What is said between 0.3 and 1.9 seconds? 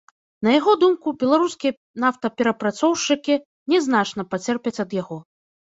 На яго думку, беларускія